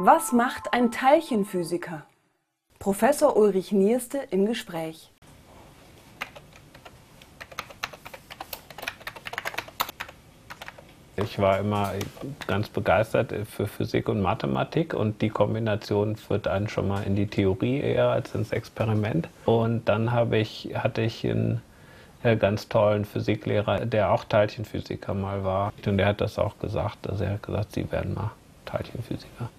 Was 0.00 0.30
macht 0.30 0.74
ein 0.74 0.92
Teilchenphysiker? 0.92 2.04
Professor 2.78 3.36
Ulrich 3.36 3.72
Nierste 3.72 4.18
im 4.30 4.46
Gespräch. 4.46 5.10
Ich 11.16 11.40
war 11.40 11.58
immer 11.58 11.94
ganz 12.46 12.68
begeistert 12.68 13.34
für 13.50 13.66
Physik 13.66 14.08
und 14.08 14.22
Mathematik 14.22 14.94
und 14.94 15.20
die 15.20 15.30
Kombination 15.30 16.14
führt 16.14 16.46
einen 16.46 16.68
schon 16.68 16.86
mal 16.86 17.02
in 17.02 17.16
die 17.16 17.26
Theorie 17.26 17.80
eher 17.80 18.10
als 18.10 18.36
ins 18.36 18.52
Experiment. 18.52 19.28
Und 19.46 19.88
dann 19.88 20.12
habe 20.12 20.38
ich, 20.38 20.70
hatte 20.76 21.02
ich 21.02 21.24
einen 21.26 21.60
äh, 22.22 22.36
ganz 22.36 22.68
tollen 22.68 23.04
Physiklehrer, 23.04 23.84
der 23.84 24.12
auch 24.12 24.22
Teilchenphysiker 24.22 25.12
mal 25.14 25.42
war. 25.42 25.72
Und 25.84 25.96
der 25.96 26.06
hat 26.06 26.20
das 26.20 26.38
auch 26.38 26.56
gesagt. 26.60 27.10
Also 27.10 27.24
er 27.24 27.32
hat 27.32 27.42
gesagt, 27.42 27.72
Sie 27.72 27.90
werden 27.90 28.14
mal 28.14 28.30
Teilchenphysiker. 28.64 29.50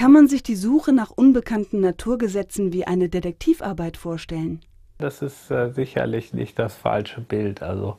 Kann 0.00 0.12
man 0.12 0.28
sich 0.28 0.42
die 0.42 0.56
Suche 0.56 0.94
nach 0.94 1.10
unbekannten 1.10 1.80
Naturgesetzen 1.80 2.72
wie 2.72 2.86
eine 2.86 3.10
Detektivarbeit 3.10 3.98
vorstellen? 3.98 4.60
Das 4.96 5.20
ist 5.20 5.50
äh, 5.50 5.72
sicherlich 5.72 6.32
nicht 6.32 6.58
das 6.58 6.74
falsche 6.74 7.20
Bild. 7.20 7.62
Also 7.62 7.98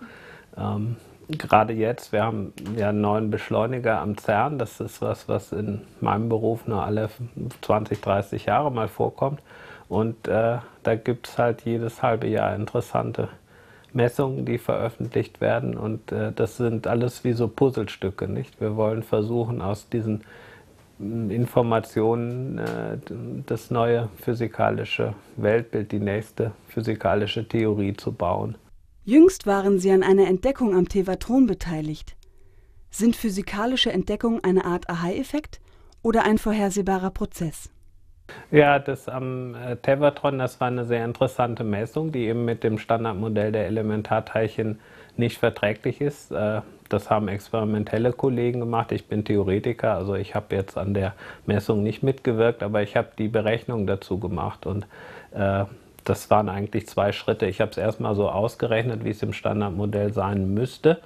ähm, 0.57 0.95
gerade 1.29 1.73
jetzt, 1.73 2.11
wir 2.11 2.23
haben 2.23 2.53
ja 2.75 2.89
einen 2.89 3.01
neuen 3.01 3.29
Beschleuniger 3.29 4.01
am 4.01 4.17
CERN. 4.17 4.57
Das 4.57 4.79
ist 4.79 5.03
was, 5.03 5.29
was 5.29 5.51
in 5.51 5.83
meinem 5.99 6.27
Beruf 6.27 6.65
nur 6.65 6.83
alle 6.83 7.11
20, 7.61 8.01
30 8.01 8.45
Jahre 8.47 8.71
mal 8.71 8.87
vorkommt. 8.87 9.39
Und 9.87 10.27
äh, 10.27 10.57
da 10.81 10.95
gibt 10.95 11.27
es 11.27 11.37
halt 11.37 11.61
jedes 11.65 12.01
halbe 12.01 12.25
Jahr 12.25 12.55
interessante 12.55 13.29
Messungen, 13.93 14.43
die 14.45 14.57
veröffentlicht 14.57 15.39
werden. 15.39 15.77
Und 15.77 16.11
äh, 16.11 16.31
das 16.31 16.57
sind 16.57 16.87
alles 16.87 17.23
wie 17.23 17.33
so 17.33 17.47
Puzzlestücke, 17.47 18.27
nicht? 18.27 18.59
Wir 18.59 18.75
wollen 18.75 19.03
versuchen, 19.03 19.61
aus 19.61 19.87
diesen 19.87 20.23
Informationen 21.29 22.57
äh, 22.57 22.97
das 23.45 23.71
neue 23.71 24.09
physikalische 24.21 25.13
Weltbild, 25.37 25.91
die 25.91 25.99
nächste 25.99 26.51
physikalische 26.67 27.47
Theorie 27.47 27.93
zu 27.93 28.11
bauen. 28.11 28.55
Jüngst 29.03 29.47
waren 29.47 29.79
Sie 29.79 29.91
an 29.91 30.03
einer 30.03 30.27
Entdeckung 30.27 30.75
am 30.75 30.87
Tevatron 30.87 31.47
beteiligt. 31.47 32.15
Sind 32.91 33.15
physikalische 33.15 33.91
Entdeckungen 33.91 34.43
eine 34.43 34.65
Art 34.65 34.89
Aha-Effekt 34.89 35.59
oder 36.03 36.23
ein 36.23 36.37
vorhersehbarer 36.37 37.09
Prozess? 37.09 37.69
Ja, 38.51 38.79
das 38.79 39.09
am 39.09 39.55
äh, 39.55 39.75
Tevatron, 39.77 40.39
das 40.39 40.59
war 40.59 40.67
eine 40.67 40.85
sehr 40.85 41.03
interessante 41.03 41.63
Messung, 41.63 42.11
die 42.11 42.25
eben 42.25 42.45
mit 42.45 42.63
dem 42.63 42.77
Standardmodell 42.77 43.51
der 43.51 43.65
Elementarteilchen 43.65 44.79
nicht 45.17 45.37
verträglich 45.37 45.99
ist. 45.99 46.31
Äh, 46.31 46.61
das 46.91 47.09
haben 47.09 47.27
experimentelle 47.27 48.13
Kollegen 48.13 48.59
gemacht. 48.59 48.91
Ich 48.91 49.07
bin 49.07 49.23
Theoretiker, 49.23 49.95
also 49.95 50.15
ich 50.15 50.35
habe 50.35 50.55
jetzt 50.55 50.77
an 50.77 50.93
der 50.93 51.13
Messung 51.45 51.83
nicht 51.83 52.03
mitgewirkt, 52.03 52.63
aber 52.63 52.81
ich 52.81 52.95
habe 52.97 53.09
die 53.17 53.27
Berechnung 53.27 53.87
dazu 53.87 54.19
gemacht 54.19 54.65
und 54.65 54.85
äh, 55.31 55.65
das 56.03 56.29
waren 56.29 56.49
eigentlich 56.49 56.87
zwei 56.87 57.11
Schritte. 57.11 57.45
Ich 57.45 57.61
habe 57.61 57.71
es 57.71 57.77
erstmal 57.77 58.15
so 58.15 58.29
ausgerechnet, 58.29 59.03
wie 59.03 59.11
es 59.11 59.21
im 59.21 59.33
Standardmodell 59.33 60.13
sein 60.13 60.53
müsste. 60.53 60.99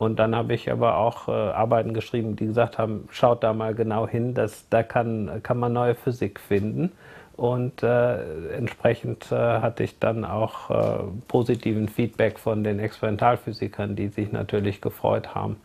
Und 0.00 0.18
dann 0.18 0.34
habe 0.34 0.54
ich 0.54 0.72
aber 0.72 0.96
auch 0.96 1.28
äh, 1.28 1.32
Arbeiten 1.32 1.92
geschrieben, 1.92 2.34
die 2.34 2.46
gesagt 2.46 2.78
haben, 2.78 3.06
schaut 3.10 3.44
da 3.44 3.52
mal 3.52 3.74
genau 3.74 4.08
hin, 4.08 4.32
dass, 4.32 4.66
da 4.70 4.82
kann, 4.82 5.42
kann 5.42 5.58
man 5.58 5.74
neue 5.74 5.94
Physik 5.94 6.40
finden. 6.40 6.92
Und 7.36 7.82
äh, 7.82 8.54
entsprechend 8.54 9.30
äh, 9.30 9.34
hatte 9.36 9.84
ich 9.84 9.98
dann 9.98 10.24
auch 10.24 10.70
äh, 10.70 11.02
positiven 11.28 11.86
Feedback 11.86 12.38
von 12.38 12.64
den 12.64 12.78
Experimentalphysikern, 12.78 13.94
die 13.94 14.08
sich 14.08 14.32
natürlich 14.32 14.80
gefreut 14.80 15.34
haben. 15.34 15.56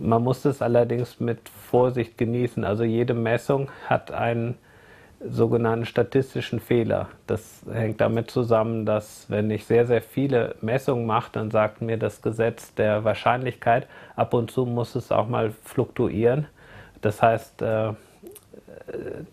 Man 0.00 0.24
muss 0.24 0.46
es 0.46 0.62
allerdings 0.62 1.20
mit 1.20 1.46
Vorsicht 1.50 2.16
genießen. 2.16 2.64
Also 2.64 2.84
jede 2.84 3.12
Messung 3.12 3.68
hat 3.86 4.10
einen 4.10 4.56
sogenannten 5.20 5.84
statistischen 5.84 6.60
Fehler. 6.60 7.08
Das 7.26 7.62
hängt 7.70 8.00
damit 8.00 8.30
zusammen, 8.30 8.86
dass 8.86 9.26
wenn 9.28 9.50
ich 9.50 9.66
sehr, 9.66 9.86
sehr 9.86 10.00
viele 10.00 10.54
Messungen 10.62 11.06
mache, 11.06 11.30
dann 11.32 11.50
sagt 11.50 11.82
mir 11.82 11.98
das 11.98 12.22
Gesetz 12.22 12.74
der 12.74 13.04
Wahrscheinlichkeit, 13.04 13.86
ab 14.16 14.32
und 14.32 14.50
zu 14.50 14.64
muss 14.64 14.94
es 14.94 15.12
auch 15.12 15.28
mal 15.28 15.52
fluktuieren. 15.64 16.46
Das 17.02 17.20
heißt, 17.20 17.62
äh, 17.62 17.92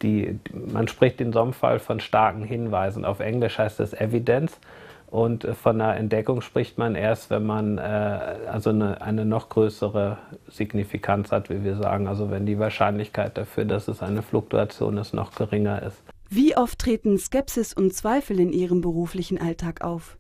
die, 0.02 0.40
man 0.54 0.88
spricht 0.88 1.22
in 1.22 1.32
so 1.32 1.42
einem 1.42 1.54
Fall 1.54 1.80
von 1.80 2.00
starken 2.00 2.44
Hinweisen. 2.44 3.06
Auf 3.06 3.20
Englisch 3.20 3.58
heißt 3.58 3.80
das 3.80 3.94
Evidence. 3.94 4.60
Und 5.08 5.46
äh, 5.46 5.54
von 5.54 5.80
einer 5.82 5.98
Entdeckung 5.98 6.42
spricht 6.42 6.78
man 6.78 6.96
erst, 6.96 7.30
wenn 7.30 7.46
man 7.46 7.78
äh, 7.78 7.82
also 7.82 8.70
eine, 8.70 9.02
eine, 9.02 9.26
noch 9.26 9.50
größere 9.50 10.18
Signifikanz 10.50 11.32
hat, 11.32 11.50
wie 11.50 11.64
wir 11.64 11.78
sagen. 11.78 12.08
Also 12.08 12.30
wenn 12.30 12.46
die 12.46 12.60
Wahrscheinlichkeit 12.60 13.38
dafür, 13.38 13.66
dass 13.66 13.88
es 13.88 14.04
eine 14.04 14.22
Fluktuation 14.22 14.98
ist, 14.98 15.14
noch 15.14 15.34
geringer 15.34 15.82
ist. 15.82 16.04
Wie 16.30 16.58
oft 16.58 16.78
treten 16.80 17.18
Skepsis 17.18 17.74
und 17.74 17.94
Zweifel 17.94 18.40
in 18.40 18.52
Ihrem 18.52 18.82
beruflichen 18.82 19.40
Alltag 19.40 19.82
auf? 19.82 20.18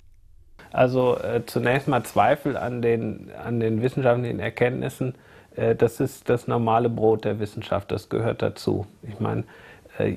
Also 0.72 1.18
äh, 1.18 1.46
zunächst 1.46 1.88
mal 1.88 2.04
Zweifel 2.04 2.56
an 2.56 2.82
den, 2.82 3.30
an 3.44 3.60
den 3.60 3.82
wissenschaftlichen 3.82 4.40
Erkenntnissen. 4.40 5.16
Äh, 5.56 5.76
das 5.76 6.00
ist 6.00 6.30
das 6.30 6.48
normale 6.48 6.90
Brot 6.90 7.26
der 7.26 7.40
Wissenschaft, 7.40 7.92
das 7.92 8.08
gehört 8.08 8.42
dazu. 8.42 8.86
Ich 9.04 9.20
meine, 9.20 9.44
äh, 9.98 10.16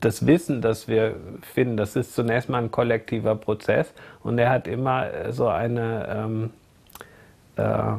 das 0.00 0.26
Wissen, 0.26 0.62
das 0.62 0.88
wir 0.88 1.16
finden, 1.42 1.76
das 1.76 1.96
ist 1.96 2.14
zunächst 2.14 2.48
mal 2.48 2.58
ein 2.58 2.70
kollektiver 2.70 3.34
Prozess 3.36 3.92
und 4.22 4.38
er 4.38 4.50
hat 4.50 4.66
immer 4.66 5.12
äh, 5.12 5.32
so 5.32 5.48
eine, 5.48 6.08
ähm, 6.08 6.50
äh, 7.56 7.92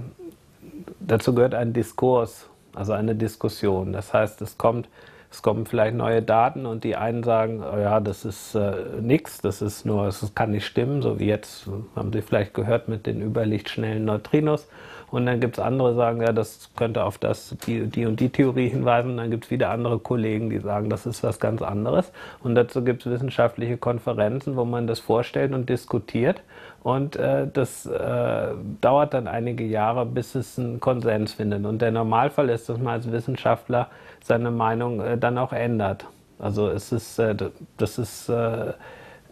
dazu 0.99 1.33
gehört 1.35 1.53
ein 1.53 1.73
Diskurs, 1.73 2.49
also 2.73 2.93
eine 2.93 3.15
Diskussion. 3.15 3.93
Das 3.93 4.13
heißt, 4.13 4.41
es 4.41 4.57
kommt, 4.57 4.87
es 5.31 5.41
kommen 5.41 5.65
vielleicht 5.65 5.95
neue 5.95 6.21
Daten 6.21 6.65
und 6.65 6.83
die 6.83 6.97
einen 6.97 7.23
sagen, 7.23 7.63
oh 7.63 7.77
ja, 7.77 8.01
das 8.01 8.25
ist 8.25 8.53
äh, 8.53 8.73
nichts, 9.01 9.39
das 9.39 9.61
ist 9.61 9.85
nur, 9.85 10.07
es 10.07 10.35
kann 10.35 10.51
nicht 10.51 10.65
stimmen, 10.65 11.01
so 11.01 11.19
wie 11.19 11.27
jetzt, 11.27 11.67
haben 11.95 12.11
Sie 12.11 12.21
vielleicht 12.21 12.53
gehört 12.53 12.89
mit 12.89 13.05
den 13.05 13.21
überlichtschnellen 13.21 14.03
Neutrinos. 14.03 14.67
Und 15.09 15.25
dann 15.25 15.41
gibt 15.41 15.57
es 15.57 15.63
andere, 15.63 15.91
die 15.91 15.97
sagen, 15.97 16.21
ja, 16.21 16.31
das 16.31 16.69
könnte 16.77 17.03
auf 17.03 17.17
das, 17.17 17.55
die, 17.65 17.87
die 17.87 18.05
und 18.05 18.19
die 18.21 18.29
Theorie 18.29 18.69
hinweisen. 18.69 19.11
Und 19.11 19.17
dann 19.17 19.29
gibt 19.29 19.45
es 19.45 19.51
wieder 19.51 19.69
andere 19.69 19.99
Kollegen, 19.99 20.49
die 20.49 20.59
sagen, 20.59 20.89
das 20.89 21.05
ist 21.05 21.21
was 21.21 21.39
ganz 21.39 21.61
anderes. 21.61 22.13
Und 22.41 22.55
dazu 22.55 22.81
gibt 22.83 23.05
es 23.05 23.11
wissenschaftliche 23.11 23.77
Konferenzen, 23.77 24.55
wo 24.55 24.63
man 24.63 24.87
das 24.87 25.01
vorstellt 25.01 25.53
und 25.53 25.67
diskutiert. 25.67 26.41
Und 26.83 27.15
äh, 27.15 27.47
das 27.51 27.85
äh, 27.85 28.47
dauert 28.81 29.13
dann 29.13 29.27
einige 29.27 29.63
Jahre, 29.63 30.05
bis 30.05 30.33
es 30.33 30.57
einen 30.57 30.79
Konsens 30.79 31.33
findet. 31.33 31.65
Und 31.65 31.81
der 31.81 31.91
Normalfall 31.91 32.49
ist, 32.49 32.69
dass 32.69 32.79
man 32.79 32.93
als 32.93 33.11
Wissenschaftler 33.11 33.87
seine 34.23 34.49
Meinung 34.49 34.99
äh, 34.99 35.17
dann 35.17 35.37
auch 35.37 35.53
ändert. 35.53 36.05
Also 36.39 36.69
es 36.69 36.91
ist, 36.91 37.19
äh, 37.19 37.35
das 37.77 37.99
ist 37.99 38.29
äh, 38.29 38.73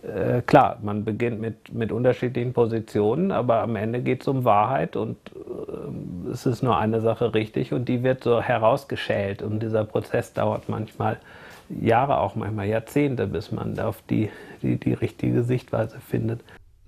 äh, 0.03 0.41
klar, 0.45 0.77
man 0.83 1.03
beginnt 1.03 1.41
mit, 1.41 1.73
mit 1.73 1.91
unterschiedlichen 1.91 2.53
Positionen, 2.53 3.31
aber 3.31 3.61
am 3.61 3.75
Ende 3.75 4.01
geht 4.01 4.21
es 4.21 4.27
um 4.27 4.45
Wahrheit 4.45 4.95
und 4.95 5.17
es 6.31 6.45
ist 6.45 6.61
nur 6.61 6.77
eine 6.77 7.01
Sache 7.01 7.33
richtig 7.33 7.73
und 7.73 7.89
die 7.89 8.03
wird 8.03 8.23
so 8.23 8.41
herausgeschält 8.41 9.41
und 9.41 9.61
dieser 9.61 9.83
Prozess 9.83 10.33
dauert 10.33 10.69
manchmal 10.69 11.17
Jahre, 11.69 12.19
auch 12.19 12.35
manchmal 12.35 12.67
Jahrzehnte, 12.67 13.27
bis 13.27 13.51
man 13.51 13.77
auf 13.79 14.01
die, 14.09 14.29
die, 14.61 14.77
die 14.77 14.93
richtige 14.93 15.43
Sichtweise 15.43 15.99
findet. 15.99 16.41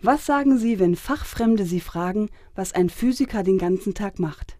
Was 0.03 0.25
sagen 0.25 0.57
Sie, 0.57 0.79
wenn 0.79 0.95
Fachfremde 0.95 1.63
Sie 1.63 1.79
fragen, 1.79 2.29
was 2.55 2.73
ein 2.73 2.89
Physiker 2.89 3.43
den 3.43 3.59
ganzen 3.59 3.93
Tag 3.93 4.17
macht? 4.17 4.55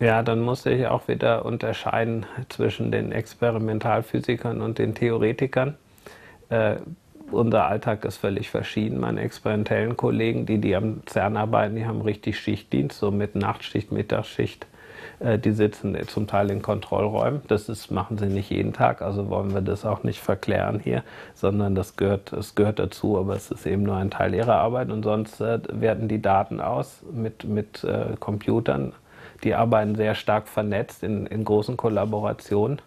Ja, 0.00 0.24
dann 0.24 0.40
muss 0.40 0.66
ich 0.66 0.88
auch 0.88 1.06
wieder 1.06 1.44
unterscheiden 1.44 2.26
zwischen 2.48 2.90
den 2.90 3.12
Experimentalphysikern 3.12 4.62
und 4.62 4.78
den 4.78 4.96
Theoretikern. 4.96 5.76
Äh, 6.48 6.76
unser 7.30 7.66
Alltag 7.66 8.04
ist 8.04 8.16
völlig 8.16 8.50
verschieden. 8.50 8.98
Meine 8.98 9.20
experimentellen 9.20 9.96
Kollegen, 9.96 10.44
die, 10.44 10.58
die 10.58 10.74
am 10.74 11.02
CERN 11.06 11.36
arbeiten, 11.36 11.76
die 11.76 11.86
haben 11.86 12.00
richtig 12.00 12.40
Schichtdienst, 12.40 12.98
so 12.98 13.12
mit 13.12 13.36
Nachtschicht, 13.36 13.92
Mittagsschicht. 13.92 14.66
Äh, 15.20 15.38
die 15.38 15.52
sitzen 15.52 15.96
zum 16.08 16.26
Teil 16.26 16.50
in 16.50 16.62
Kontrollräumen. 16.62 17.42
Das 17.48 17.68
ist, 17.68 17.90
machen 17.90 18.18
sie 18.18 18.26
nicht 18.26 18.50
jeden 18.50 18.72
Tag, 18.72 19.02
also 19.02 19.28
wollen 19.30 19.54
wir 19.54 19.60
das 19.60 19.84
auch 19.84 20.02
nicht 20.02 20.20
verklären 20.20 20.80
hier, 20.82 21.04
sondern 21.34 21.74
das 21.74 21.96
gehört, 21.96 22.32
das 22.32 22.54
gehört 22.54 22.78
dazu, 22.78 23.18
aber 23.18 23.34
es 23.36 23.50
ist 23.50 23.66
eben 23.66 23.84
nur 23.84 23.96
ein 23.96 24.10
Teil 24.10 24.34
ihrer 24.34 24.56
Arbeit 24.56 24.90
und 24.90 25.04
sonst 25.04 25.40
äh, 25.40 25.60
werten 25.70 26.08
die 26.08 26.22
Daten 26.22 26.60
aus 26.60 27.02
mit, 27.12 27.44
mit 27.44 27.84
äh, 27.84 28.16
Computern. 28.18 28.92
Die 29.44 29.54
arbeiten 29.54 29.94
sehr 29.94 30.14
stark 30.14 30.48
vernetzt 30.48 31.02
in, 31.02 31.26
in 31.26 31.44
großen 31.44 31.76
Kollaborationen 31.76 32.82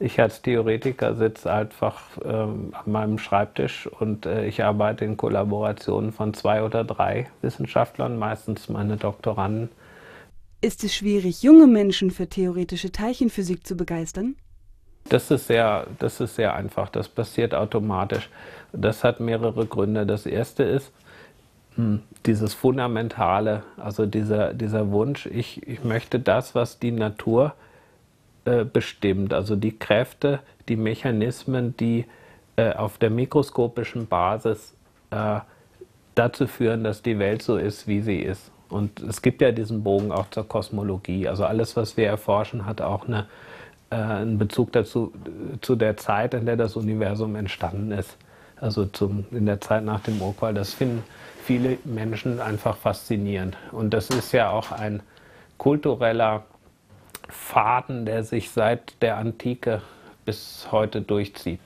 ich 0.00 0.20
als 0.20 0.42
Theoretiker 0.42 1.14
sitze 1.14 1.52
einfach 1.52 2.00
ähm, 2.24 2.72
an 2.72 2.92
meinem 2.92 3.18
Schreibtisch 3.18 3.86
und 3.86 4.26
äh, 4.26 4.44
ich 4.46 4.64
arbeite 4.64 5.04
in 5.04 5.16
Kollaborationen 5.16 6.12
von 6.12 6.34
zwei 6.34 6.62
oder 6.62 6.82
drei 6.82 7.28
Wissenschaftlern, 7.42 8.18
meistens 8.18 8.68
meine 8.68 8.96
Doktoranden. 8.96 9.70
Ist 10.64 10.82
es 10.82 10.94
schwierig, 10.94 11.42
junge 11.42 11.66
Menschen 11.66 12.10
für 12.10 12.26
theoretische 12.26 12.90
Teilchenphysik 12.90 13.66
zu 13.66 13.76
begeistern? 13.76 14.34
Das 15.10 15.30
ist 15.30 15.46
sehr, 15.46 15.86
das 15.98 16.20
ist 16.20 16.36
sehr 16.36 16.54
einfach. 16.54 16.88
Das 16.88 17.06
passiert 17.06 17.54
automatisch. 17.54 18.30
Das 18.72 19.04
hat 19.04 19.20
mehrere 19.20 19.66
Gründe. 19.66 20.06
Das 20.06 20.24
erste 20.24 20.62
ist, 20.62 20.90
hm, 21.74 22.00
dieses 22.24 22.54
Fundamentale, 22.54 23.62
also 23.76 24.06
dieser, 24.06 24.54
dieser 24.54 24.90
Wunsch, 24.90 25.26
ich, 25.26 25.68
ich 25.68 25.84
möchte 25.84 26.18
das, 26.18 26.54
was 26.54 26.78
die 26.78 26.92
Natur 26.92 27.52
äh, 28.46 28.64
bestimmt. 28.64 29.34
Also 29.34 29.56
die 29.56 29.78
Kräfte, 29.78 30.40
die 30.70 30.76
Mechanismen, 30.76 31.76
die 31.76 32.06
äh, 32.56 32.72
auf 32.72 32.96
der 32.96 33.10
mikroskopischen 33.10 34.06
Basis 34.06 34.72
äh, 35.10 35.40
dazu 36.14 36.46
führen, 36.46 36.84
dass 36.84 37.02
die 37.02 37.18
Welt 37.18 37.42
so 37.42 37.58
ist, 37.58 37.86
wie 37.86 38.00
sie 38.00 38.20
ist. 38.20 38.50
Und 38.74 38.98
es 38.98 39.22
gibt 39.22 39.40
ja 39.40 39.52
diesen 39.52 39.84
Bogen 39.84 40.10
auch 40.10 40.28
zur 40.30 40.48
Kosmologie. 40.48 41.28
Also 41.28 41.44
alles, 41.44 41.76
was 41.76 41.96
wir 41.96 42.08
erforschen, 42.08 42.66
hat 42.66 42.80
auch 42.80 43.06
eine, 43.06 43.26
äh, 43.90 43.94
einen 43.94 44.36
Bezug 44.36 44.72
dazu, 44.72 45.12
zu 45.60 45.76
der 45.76 45.96
Zeit, 45.96 46.34
in 46.34 46.44
der 46.44 46.56
das 46.56 46.74
Universum 46.74 47.36
entstanden 47.36 47.92
ist. 47.92 48.16
Also 48.56 48.86
zum, 48.86 49.26
in 49.30 49.46
der 49.46 49.60
Zeit 49.60 49.84
nach 49.84 50.00
dem 50.00 50.20
Urquell. 50.20 50.54
Das 50.54 50.74
finden 50.74 51.04
viele 51.44 51.78
Menschen 51.84 52.40
einfach 52.40 52.76
faszinierend. 52.76 53.56
Und 53.70 53.94
das 53.94 54.10
ist 54.10 54.32
ja 54.32 54.50
auch 54.50 54.72
ein 54.72 55.04
kultureller 55.56 56.42
Faden, 57.28 58.06
der 58.06 58.24
sich 58.24 58.50
seit 58.50 59.00
der 59.02 59.18
Antike 59.18 59.82
bis 60.24 60.66
heute 60.72 61.00
durchzieht. 61.00 61.60